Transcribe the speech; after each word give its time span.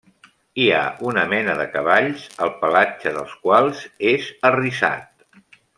Hi 0.61 0.63
ha 0.77 0.85
una 1.09 1.25
mena 1.33 1.55
de 1.59 1.67
cavalls 1.75 2.23
el 2.47 2.53
pelatge 2.63 3.15
dels 3.19 3.39
quals 3.45 3.85
és 4.15 4.31
arrissat. 4.51 5.29